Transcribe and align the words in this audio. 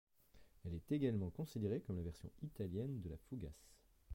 Elle 0.65 0.73
est 0.73 0.91
également 0.91 1.29
considérée 1.29 1.79
comme 1.81 1.97
la 1.97 2.01
version 2.01 2.27
italienne 2.41 3.01
de 3.01 3.09
la 3.11 3.17
fougasse. 3.29 3.69